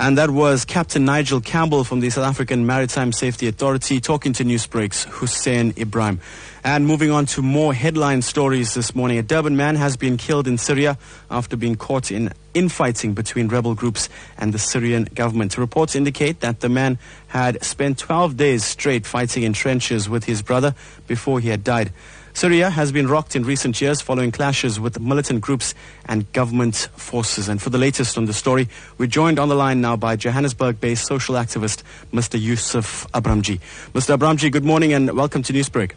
[0.00, 4.44] And that was Captain Nigel Campbell from the South African Maritime Safety Authority talking to
[4.44, 6.20] Newsbreak's Hussein Ibrahim.
[6.64, 9.18] And moving on to more headline stories this morning.
[9.18, 10.96] A Durban man has been killed in Syria
[11.30, 14.08] after being caught in infighting between rebel groups
[14.38, 15.58] and the Syrian government.
[15.58, 16.98] Reports indicate that the man
[17.28, 20.74] had spent 12 days straight fighting in trenches with his brother
[21.08, 21.92] before he had died.
[22.40, 25.74] Syria has been rocked in recent years following clashes with militant groups
[26.06, 27.50] and government forces.
[27.50, 28.66] And for the latest on the story,
[28.96, 31.82] we're joined on the line now by Johannesburg-based social activist
[32.14, 32.40] Mr.
[32.40, 33.60] Yusuf Abramjee.
[33.92, 34.16] Mr.
[34.16, 35.92] Abramjee, good morning and welcome to Newsbreak.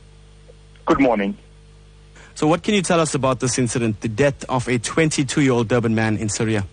[0.83, 1.37] Good morning.
[2.35, 5.95] So what can you tell us about this incident, the death of a 22-year-old Durban
[5.95, 6.65] man in Syria?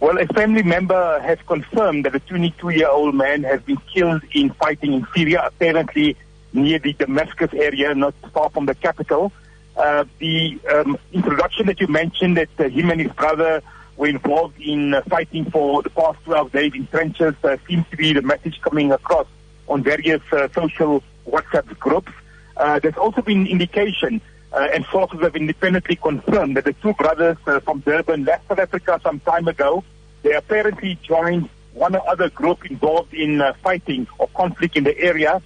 [0.00, 4.92] Well, a family member has confirmed that a 22-year-old man has been killed in fighting
[4.92, 5.44] in Syria.
[5.46, 6.14] Apparently,
[6.52, 9.32] near the Damascus area, not far from the capital.
[9.76, 13.62] Uh, the um, introduction that you mentioned that uh, him and his brother
[13.96, 17.96] were involved in uh, fighting for the past 12 days in trenches uh, seems to
[17.96, 19.26] be the message coming across
[19.68, 22.12] on various uh, social WhatsApp groups.
[22.56, 24.20] Uh, there's also been indication
[24.54, 29.18] and sources have independently confirmed that the two brothers from Durban left South Africa some
[29.20, 29.82] time ago.
[30.22, 35.40] They apparently joined one other group involved in fighting or conflict in the area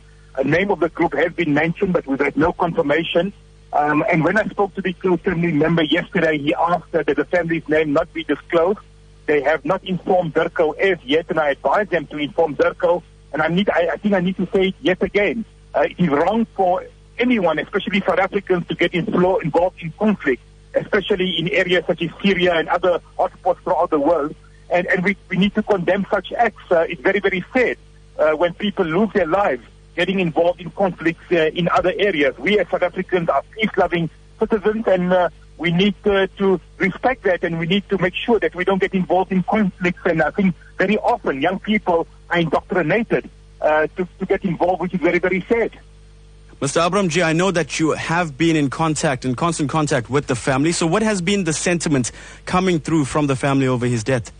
[0.45, 3.33] name of the group has been mentioned, but we've had no confirmation.
[3.73, 7.69] Um, and when I spoke to the family member yesterday, he asked that the family's
[7.69, 8.79] name not be disclosed.
[9.27, 13.03] They have not informed DIRCO as yet, and I advise them to inform DIRCO.
[13.33, 15.45] And I need, I, I think I need to say it yet again.
[15.75, 16.85] Uh, it is wrong for
[17.19, 20.43] anyone, especially South Africans, to get involved in conflict,
[20.75, 24.35] especially in areas such as Syria and other hotspots throughout the world.
[24.71, 26.63] And, and we, we need to condemn such acts.
[26.71, 27.79] Uh, it's very, very sad
[28.19, 29.65] uh, when people lose their lives
[29.97, 32.39] getting involved in conflicts uh, in other areas.
[32.39, 37.43] We as South Africans are peace-loving citizens and uh, we need uh, to respect that
[37.43, 40.01] and we need to make sure that we don't get involved in conflicts.
[40.05, 43.29] And I think very often young people are indoctrinated
[43.61, 45.73] uh, to, to get involved, which is very, very sad.
[46.61, 46.89] Mr.
[46.89, 50.73] Abramjee, I know that you have been in contact, in constant contact with the family.
[50.73, 52.13] So what has been the sentiment
[52.47, 54.33] coming through from the family over his death?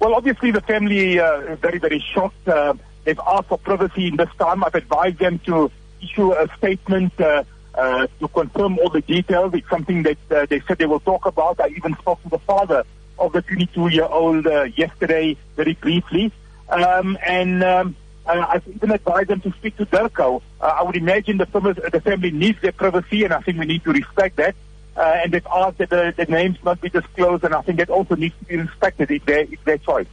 [0.00, 2.48] Well, obviously the family uh, is very, very shocked.
[2.48, 4.62] Uh, They've asked for privacy in this time.
[4.64, 5.70] I've advised them to
[6.02, 9.54] issue a statement uh, uh, to confirm all the details.
[9.54, 11.60] It's something that uh, they said they will talk about.
[11.60, 12.84] I even spoke to the father
[13.18, 16.32] of the 22-year-old uh, yesterday very briefly.
[16.68, 17.96] Um, and um,
[18.26, 20.42] uh, I've even advised them to speak to DIRCO.
[20.60, 23.66] Uh, I would imagine the, family, the family needs their privacy, and I think we
[23.66, 24.54] need to respect that.
[24.96, 28.14] and they've asked that the, the, names not be disclosed, and I think that also
[28.14, 29.10] needs to be respected.
[29.10, 30.06] It's their, it's their choice.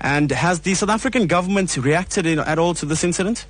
[0.00, 3.46] And has the South African government reacted in, at all to this incident?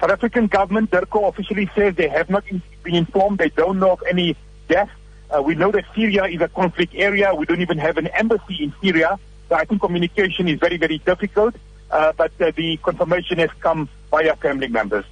[0.00, 2.44] South African government, DIRCO officially says they have not
[2.82, 3.38] been informed.
[3.38, 4.36] They don't know of any
[4.68, 4.90] deaths.
[5.30, 7.34] Uh, we know that Syria is a conflict area.
[7.34, 9.18] We don't even have an embassy in Syria.
[9.48, 11.56] So I think communication is very, very difficult.
[11.90, 15.04] Uh, but uh, the confirmation has come via family members.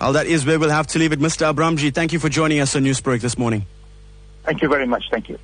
[0.00, 1.20] Well, that is where we'll have to leave it.
[1.20, 1.52] Mr.
[1.52, 3.64] Abramjee, thank you for joining us on Newsbreak this morning.
[4.44, 5.04] Thank you very much.
[5.10, 5.38] Thank you.